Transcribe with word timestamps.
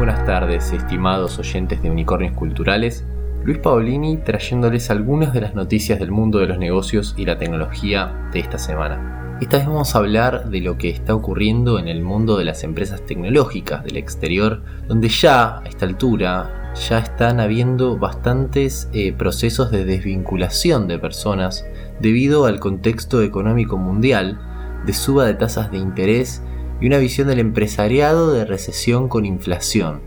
buenas 0.00 0.24
tardes, 0.24 0.72
estimados 0.72 1.38
oyentes 1.38 1.82
de 1.82 1.90
Unicornios 1.90 2.32
Culturales. 2.32 3.04
Luis 3.44 3.58
Paolini 3.58 4.16
trayéndoles 4.16 4.90
algunas 4.90 5.34
de 5.34 5.42
las 5.42 5.54
noticias 5.54 5.98
del 5.98 6.10
mundo 6.10 6.38
de 6.38 6.46
los 6.46 6.58
negocios 6.58 7.12
y 7.18 7.26
la 7.26 7.36
tecnología 7.36 8.30
de 8.32 8.40
esta 8.40 8.56
semana. 8.56 9.36
Esta 9.42 9.58
vez 9.58 9.66
vamos 9.66 9.94
a 9.94 9.98
hablar 9.98 10.48
de 10.48 10.62
lo 10.62 10.78
que 10.78 10.88
está 10.88 11.14
ocurriendo 11.14 11.78
en 11.78 11.86
el 11.86 12.00
mundo 12.00 12.38
de 12.38 12.46
las 12.46 12.64
empresas 12.64 13.04
tecnológicas 13.04 13.84
del 13.84 13.98
exterior, 13.98 14.62
donde 14.88 15.10
ya 15.10 15.58
a 15.58 15.64
esta 15.68 15.84
altura 15.84 16.72
ya 16.88 16.98
están 16.98 17.38
habiendo 17.38 17.98
bastantes 17.98 18.88
eh, 18.94 19.12
procesos 19.12 19.70
de 19.70 19.84
desvinculación 19.84 20.88
de 20.88 20.98
personas 20.98 21.66
debido 22.00 22.46
al 22.46 22.58
contexto 22.58 23.20
económico 23.20 23.76
mundial, 23.76 24.40
de 24.86 24.94
suba 24.94 25.26
de 25.26 25.34
tasas 25.34 25.70
de 25.70 25.76
interés 25.76 26.42
y 26.80 26.86
una 26.86 26.98
visión 26.98 27.28
del 27.28 27.38
empresariado 27.38 28.32
de 28.32 28.44
recesión 28.44 29.08
con 29.08 29.26
inflación. 29.26 30.00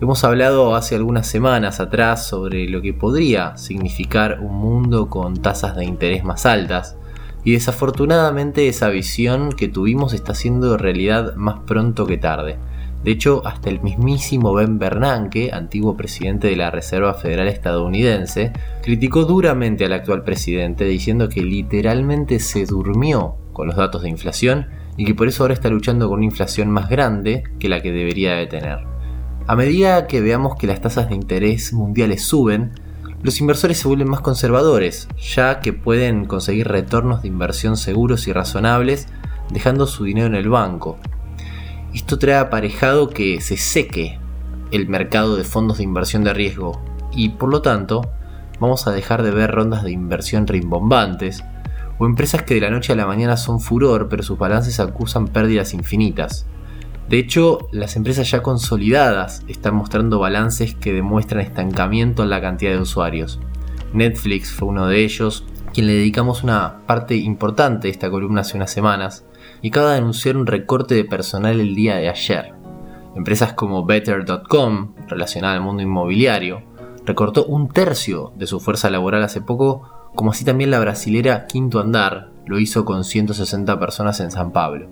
Hemos 0.00 0.24
hablado 0.24 0.74
hace 0.74 0.96
algunas 0.96 1.26
semanas 1.26 1.78
atrás 1.78 2.26
sobre 2.26 2.68
lo 2.68 2.82
que 2.82 2.92
podría 2.92 3.56
significar 3.56 4.40
un 4.40 4.56
mundo 4.56 5.08
con 5.08 5.40
tasas 5.40 5.76
de 5.76 5.84
interés 5.84 6.24
más 6.24 6.44
altas, 6.44 6.96
y 7.44 7.52
desafortunadamente 7.52 8.68
esa 8.68 8.88
visión 8.88 9.52
que 9.52 9.68
tuvimos 9.68 10.12
está 10.12 10.34
siendo 10.34 10.76
realidad 10.76 11.34
más 11.36 11.60
pronto 11.66 12.06
que 12.06 12.18
tarde. 12.18 12.58
De 13.04 13.10
hecho, 13.10 13.42
hasta 13.44 13.68
el 13.68 13.80
mismísimo 13.80 14.52
Ben 14.52 14.78
Bernanke, 14.78 15.50
antiguo 15.52 15.96
presidente 15.96 16.48
de 16.48 16.56
la 16.56 16.70
Reserva 16.70 17.14
Federal 17.14 17.48
estadounidense, 17.48 18.52
criticó 18.82 19.24
duramente 19.24 19.84
al 19.84 19.92
actual 19.92 20.22
presidente 20.22 20.84
diciendo 20.84 21.28
que 21.28 21.42
literalmente 21.42 22.38
se 22.38 22.64
durmió 22.64 23.36
con 23.52 23.66
los 23.66 23.76
datos 23.76 24.02
de 24.02 24.08
inflación 24.08 24.66
y 24.96 25.04
que 25.04 25.14
por 25.14 25.28
eso 25.28 25.42
ahora 25.42 25.54
está 25.54 25.68
luchando 25.68 26.08
con 26.08 26.18
una 26.18 26.26
inflación 26.26 26.70
más 26.70 26.88
grande 26.88 27.44
que 27.58 27.68
la 27.68 27.80
que 27.80 27.92
debería 27.92 28.34
de 28.34 28.46
tener. 28.46 28.78
A 29.46 29.56
medida 29.56 30.06
que 30.06 30.20
veamos 30.20 30.56
que 30.56 30.66
las 30.66 30.80
tasas 30.80 31.08
de 31.08 31.14
interés 31.14 31.72
mundiales 31.72 32.24
suben, 32.24 32.72
los 33.22 33.40
inversores 33.40 33.78
se 33.78 33.88
vuelven 33.88 34.10
más 34.10 34.20
conservadores, 34.20 35.08
ya 35.18 35.60
que 35.60 35.72
pueden 35.72 36.24
conseguir 36.24 36.68
retornos 36.68 37.22
de 37.22 37.28
inversión 37.28 37.76
seguros 37.76 38.26
y 38.26 38.32
razonables 38.32 39.08
dejando 39.50 39.86
su 39.86 40.04
dinero 40.04 40.26
en 40.26 40.34
el 40.34 40.48
banco. 40.48 40.98
Esto 41.94 42.18
trae 42.18 42.36
aparejado 42.36 43.10
que 43.10 43.40
se 43.40 43.56
seque 43.56 44.18
el 44.70 44.88
mercado 44.88 45.36
de 45.36 45.44
fondos 45.44 45.78
de 45.78 45.84
inversión 45.84 46.24
de 46.24 46.32
riesgo 46.32 46.82
y 47.12 47.30
por 47.30 47.50
lo 47.50 47.62
tanto 47.62 48.02
vamos 48.58 48.86
a 48.86 48.92
dejar 48.92 49.22
de 49.22 49.30
ver 49.30 49.50
rondas 49.50 49.82
de 49.82 49.92
inversión 49.92 50.46
rimbombantes, 50.46 51.44
o 52.02 52.06
empresas 52.06 52.42
que 52.42 52.54
de 52.54 52.60
la 52.60 52.70
noche 52.70 52.92
a 52.92 52.96
la 52.96 53.06
mañana 53.06 53.36
son 53.36 53.60
furor, 53.60 54.08
pero 54.08 54.24
sus 54.24 54.36
balances 54.36 54.80
acusan 54.80 55.28
pérdidas 55.28 55.72
infinitas. 55.72 56.46
De 57.08 57.16
hecho, 57.16 57.68
las 57.70 57.94
empresas 57.94 58.28
ya 58.28 58.42
consolidadas 58.42 59.44
están 59.46 59.76
mostrando 59.76 60.18
balances 60.18 60.74
que 60.74 60.92
demuestran 60.92 61.42
estancamiento 61.42 62.24
en 62.24 62.30
la 62.30 62.40
cantidad 62.40 62.72
de 62.72 62.80
usuarios. 62.80 63.38
Netflix 63.92 64.50
fue 64.50 64.66
uno 64.66 64.88
de 64.88 65.04
ellos, 65.04 65.44
quien 65.72 65.86
le 65.86 65.92
dedicamos 65.92 66.42
una 66.42 66.78
parte 66.88 67.14
importante 67.14 67.86
de 67.86 67.92
esta 67.92 68.10
columna 68.10 68.40
hace 68.40 68.56
unas 68.56 68.72
semanas, 68.72 69.24
y 69.60 69.68
acaba 69.68 69.92
de 69.92 69.98
anunciar 69.98 70.36
un 70.36 70.48
recorte 70.48 70.96
de 70.96 71.04
personal 71.04 71.60
el 71.60 71.76
día 71.76 71.98
de 71.98 72.08
ayer. 72.08 72.52
Empresas 73.14 73.52
como 73.52 73.86
Better.com, 73.86 74.94
relacionada 75.06 75.54
al 75.54 75.60
mundo 75.60 75.84
inmobiliario, 75.84 76.64
recortó 77.06 77.44
un 77.44 77.68
tercio 77.68 78.32
de 78.34 78.48
su 78.48 78.58
fuerza 78.58 78.90
laboral 78.90 79.22
hace 79.22 79.40
poco 79.40 79.91
como 80.14 80.30
así 80.30 80.44
también 80.44 80.70
la 80.70 80.80
brasilera 80.80 81.46
Quinto 81.46 81.80
Andar 81.80 82.30
lo 82.46 82.58
hizo 82.58 82.84
con 82.84 83.04
160 83.04 83.78
personas 83.78 84.20
en 84.20 84.30
San 84.30 84.52
Pablo. 84.52 84.88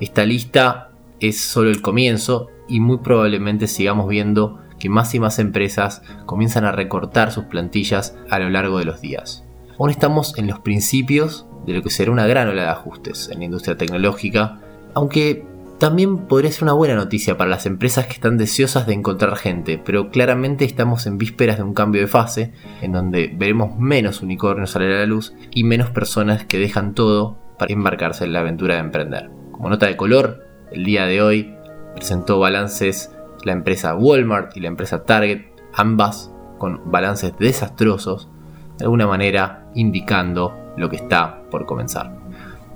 Esta 0.00 0.24
lista 0.24 0.90
es 1.20 1.40
solo 1.40 1.70
el 1.70 1.82
comienzo 1.82 2.48
y 2.68 2.80
muy 2.80 2.98
probablemente 2.98 3.66
sigamos 3.66 4.08
viendo 4.08 4.60
que 4.78 4.88
más 4.88 5.14
y 5.14 5.20
más 5.20 5.38
empresas 5.38 6.02
comienzan 6.26 6.64
a 6.64 6.72
recortar 6.72 7.32
sus 7.32 7.44
plantillas 7.44 8.16
a 8.30 8.38
lo 8.38 8.50
largo 8.50 8.78
de 8.78 8.84
los 8.84 9.00
días. 9.00 9.44
Aún 9.78 9.90
estamos 9.90 10.36
en 10.38 10.46
los 10.46 10.60
principios 10.60 11.46
de 11.66 11.72
lo 11.72 11.82
que 11.82 11.90
será 11.90 12.10
una 12.10 12.26
gran 12.26 12.48
ola 12.48 12.62
de 12.62 12.68
ajustes 12.68 13.28
en 13.32 13.40
la 13.40 13.44
industria 13.46 13.76
tecnológica, 13.76 14.60
aunque 14.94 15.46
también 15.78 16.26
podría 16.26 16.50
ser 16.50 16.64
una 16.64 16.72
buena 16.72 16.96
noticia 16.96 17.36
para 17.36 17.50
las 17.50 17.64
empresas 17.64 18.06
que 18.06 18.14
están 18.14 18.36
deseosas 18.36 18.86
de 18.86 18.94
encontrar 18.94 19.36
gente, 19.36 19.80
pero 19.82 20.10
claramente 20.10 20.64
estamos 20.64 21.06
en 21.06 21.18
vísperas 21.18 21.56
de 21.56 21.62
un 21.62 21.72
cambio 21.72 22.00
de 22.00 22.08
fase, 22.08 22.52
en 22.82 22.92
donde 22.92 23.32
veremos 23.32 23.78
menos 23.78 24.20
unicornios 24.20 24.70
salir 24.70 24.90
a 24.90 24.98
la 24.98 25.06
luz 25.06 25.34
y 25.52 25.62
menos 25.62 25.90
personas 25.90 26.44
que 26.44 26.58
dejan 26.58 26.94
todo 26.94 27.38
para 27.58 27.72
embarcarse 27.72 28.24
en 28.24 28.32
la 28.32 28.40
aventura 28.40 28.74
de 28.74 28.80
emprender. 28.80 29.30
Como 29.52 29.70
nota 29.70 29.86
de 29.86 29.96
color, 29.96 30.44
el 30.72 30.84
día 30.84 31.06
de 31.06 31.22
hoy 31.22 31.54
presentó 31.94 32.40
balances 32.40 33.12
la 33.44 33.52
empresa 33.52 33.94
Walmart 33.94 34.56
y 34.56 34.60
la 34.60 34.68
empresa 34.68 35.04
Target, 35.04 35.46
ambas 35.74 36.32
con 36.58 36.90
balances 36.90 37.34
desastrosos, 37.38 38.28
de 38.78 38.84
alguna 38.84 39.06
manera 39.06 39.70
indicando 39.74 40.72
lo 40.76 40.90
que 40.90 40.96
está 40.96 41.42
por 41.50 41.66
comenzar. 41.66 42.16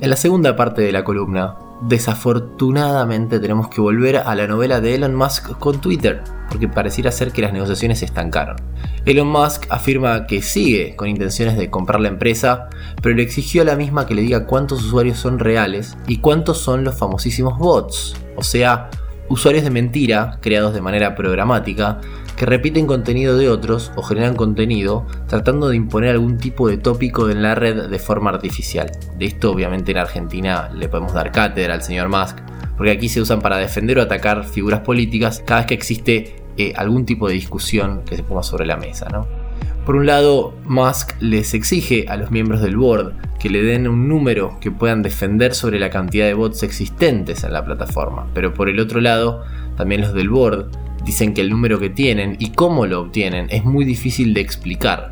En 0.00 0.10
la 0.10 0.16
segunda 0.16 0.54
parte 0.54 0.82
de 0.82 0.92
la 0.92 1.04
columna 1.04 1.56
desafortunadamente 1.88 3.40
tenemos 3.40 3.68
que 3.68 3.80
volver 3.80 4.16
a 4.18 4.34
la 4.34 4.46
novela 4.46 4.80
de 4.80 4.94
Elon 4.94 5.14
Musk 5.14 5.58
con 5.58 5.80
Twitter, 5.80 6.22
porque 6.48 6.68
pareciera 6.68 7.10
ser 7.10 7.32
que 7.32 7.42
las 7.42 7.52
negociaciones 7.52 7.98
se 7.98 8.04
estancaron. 8.04 8.56
Elon 9.04 9.28
Musk 9.28 9.66
afirma 9.70 10.26
que 10.26 10.42
sigue 10.42 10.94
con 10.96 11.08
intenciones 11.08 11.56
de 11.56 11.70
comprar 11.70 12.00
la 12.00 12.08
empresa, 12.08 12.68
pero 13.02 13.16
le 13.16 13.22
exigió 13.22 13.62
a 13.62 13.64
la 13.64 13.76
misma 13.76 14.06
que 14.06 14.14
le 14.14 14.22
diga 14.22 14.46
cuántos 14.46 14.84
usuarios 14.84 15.18
son 15.18 15.38
reales 15.38 15.96
y 16.06 16.18
cuántos 16.18 16.58
son 16.58 16.84
los 16.84 16.96
famosísimos 16.96 17.58
bots, 17.58 18.14
o 18.36 18.42
sea, 18.42 18.90
usuarios 19.28 19.64
de 19.64 19.70
mentira 19.70 20.38
creados 20.40 20.74
de 20.74 20.80
manera 20.80 21.14
programática 21.14 22.00
que 22.36 22.46
repiten 22.46 22.86
contenido 22.86 23.36
de 23.36 23.48
otros 23.48 23.92
o 23.96 24.02
generan 24.02 24.34
contenido 24.34 25.06
tratando 25.28 25.68
de 25.68 25.76
imponer 25.76 26.10
algún 26.10 26.38
tipo 26.38 26.68
de 26.68 26.78
tópico 26.78 27.30
en 27.30 27.42
la 27.42 27.54
red 27.54 27.88
de 27.88 27.98
forma 27.98 28.30
artificial. 28.30 28.90
De 29.18 29.26
esto 29.26 29.50
obviamente 29.50 29.92
en 29.92 29.98
Argentina 29.98 30.70
le 30.74 30.88
podemos 30.88 31.12
dar 31.12 31.32
cátedra 31.32 31.74
al 31.74 31.82
señor 31.82 32.08
Musk, 32.08 32.38
porque 32.76 32.92
aquí 32.92 33.08
se 33.08 33.20
usan 33.20 33.40
para 33.40 33.58
defender 33.58 33.98
o 33.98 34.02
atacar 34.02 34.44
figuras 34.44 34.80
políticas 34.80 35.42
cada 35.46 35.60
vez 35.60 35.66
que 35.68 35.74
existe 35.74 36.36
eh, 36.56 36.72
algún 36.76 37.06
tipo 37.06 37.28
de 37.28 37.34
discusión 37.34 38.02
que 38.04 38.16
se 38.16 38.22
ponga 38.22 38.42
sobre 38.42 38.66
la 38.66 38.76
mesa. 38.76 39.08
Por 39.86 39.96
un 39.96 40.06
lado, 40.06 40.54
Musk 40.66 41.20
les 41.20 41.54
exige 41.54 42.06
a 42.08 42.16
los 42.16 42.30
miembros 42.30 42.60
del 42.60 42.76
board 42.76 43.14
que 43.40 43.50
le 43.50 43.62
den 43.62 43.88
un 43.88 44.06
número 44.06 44.58
que 44.60 44.70
puedan 44.70 45.02
defender 45.02 45.54
sobre 45.54 45.80
la 45.80 45.90
cantidad 45.90 46.26
de 46.26 46.34
bots 46.34 46.62
existentes 46.62 47.42
en 47.42 47.52
la 47.52 47.64
plataforma, 47.64 48.28
pero 48.34 48.54
por 48.54 48.68
el 48.68 48.78
otro 48.78 49.00
lado, 49.00 49.42
también 49.76 50.02
los 50.02 50.14
del 50.14 50.28
board 50.28 50.70
dicen 51.04 51.34
que 51.34 51.40
el 51.40 51.50
número 51.50 51.78
que 51.78 51.90
tienen 51.90 52.36
y 52.38 52.50
cómo 52.50 52.86
lo 52.86 53.00
obtienen 53.00 53.46
es 53.50 53.64
muy 53.64 53.84
difícil 53.84 54.34
de 54.34 54.40
explicar. 54.40 55.10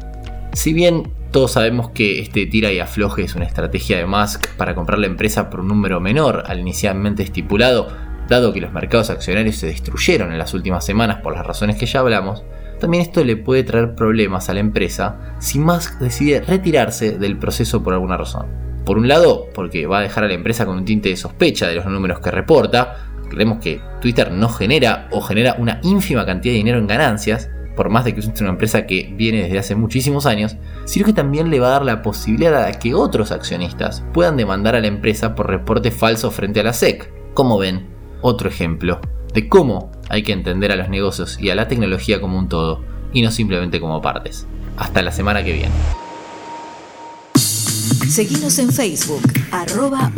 Si 0.52 0.72
bien 0.72 1.12
todos 1.30 1.52
sabemos 1.52 1.90
que 1.90 2.20
este 2.20 2.46
tira 2.46 2.72
y 2.72 2.80
afloje 2.80 3.22
es 3.22 3.34
una 3.34 3.44
estrategia 3.44 3.98
de 3.98 4.06
Musk 4.06 4.48
para 4.56 4.74
comprar 4.74 4.98
la 4.98 5.06
empresa 5.06 5.48
por 5.48 5.60
un 5.60 5.68
número 5.68 6.00
menor 6.00 6.44
al 6.46 6.58
inicialmente 6.58 7.22
estipulado, 7.22 7.88
dado 8.28 8.52
que 8.52 8.60
los 8.60 8.72
mercados 8.72 9.10
accionarios 9.10 9.56
se 9.56 9.66
destruyeron 9.66 10.32
en 10.32 10.38
las 10.38 10.54
últimas 10.54 10.84
semanas 10.84 11.20
por 11.22 11.34
las 11.34 11.46
razones 11.46 11.76
que 11.76 11.86
ya 11.86 12.00
hablamos, 12.00 12.44
también 12.80 13.02
esto 13.02 13.22
le 13.22 13.36
puede 13.36 13.62
traer 13.62 13.94
problemas 13.94 14.48
a 14.48 14.54
la 14.54 14.60
empresa 14.60 15.36
si 15.38 15.58
Musk 15.58 15.98
decide 15.98 16.40
retirarse 16.40 17.18
del 17.18 17.38
proceso 17.38 17.82
por 17.82 17.92
alguna 17.92 18.16
razón. 18.16 18.46
Por 18.84 18.96
un 18.96 19.06
lado, 19.06 19.48
porque 19.54 19.86
va 19.86 19.98
a 19.98 20.02
dejar 20.02 20.24
a 20.24 20.28
la 20.28 20.34
empresa 20.34 20.64
con 20.64 20.78
un 20.78 20.84
tinte 20.84 21.10
de 21.10 21.16
sospecha 21.16 21.68
de 21.68 21.74
los 21.76 21.86
números 21.86 22.20
que 22.20 22.30
reporta, 22.30 23.09
Creemos 23.30 23.58
que 23.60 23.80
Twitter 24.00 24.30
no 24.30 24.48
genera 24.48 25.08
o 25.10 25.22
genera 25.22 25.56
una 25.58 25.80
ínfima 25.82 26.26
cantidad 26.26 26.52
de 26.52 26.58
dinero 26.58 26.78
en 26.78 26.86
ganancias, 26.86 27.48
por 27.76 27.88
más 27.88 28.04
de 28.04 28.12
que 28.12 28.20
es 28.20 28.41
una 28.41 28.50
empresa 28.50 28.84
que 28.84 29.14
viene 29.16 29.44
desde 29.44 29.58
hace 29.58 29.74
muchísimos 29.74 30.26
años, 30.26 30.56
sino 30.84 31.06
que 31.06 31.12
también 31.12 31.48
le 31.48 31.60
va 31.60 31.68
a 31.68 31.70
dar 31.70 31.84
la 31.84 32.02
posibilidad 32.02 32.64
a 32.64 32.72
que 32.72 32.94
otros 32.94 33.32
accionistas 33.32 34.04
puedan 34.12 34.36
demandar 34.36 34.74
a 34.74 34.80
la 34.80 34.88
empresa 34.88 35.34
por 35.34 35.48
reporte 35.48 35.91
falso 35.91 36.30
frente 36.30 36.60
a 36.60 36.64
la 36.64 36.74
SEC. 36.74 37.10
Como 37.32 37.58
ven, 37.58 37.86
otro 38.20 38.48
ejemplo 38.48 39.00
de 39.32 39.48
cómo 39.48 39.92
hay 40.08 40.22
que 40.22 40.32
entender 40.32 40.72
a 40.72 40.77
los 40.77 40.88
negocios 40.88 41.38
y 41.41 41.50
a 41.50 41.54
la 41.54 41.68
tecnología 41.68 42.21
como 42.21 42.38
un 42.38 42.48
todo, 42.48 42.84
y 43.12 43.22
no 43.22 43.30
simplemente 43.30 43.80
como 43.80 44.03
partes. 44.03 44.47
Hasta 44.77 45.03
la 45.03 45.12
semana 45.12 45.44
que 45.44 45.53
viene. 45.53 45.74
Seguimos 48.09 48.59
en 48.59 48.72
Facebook, 48.72 49.22
arroba. 49.53 50.10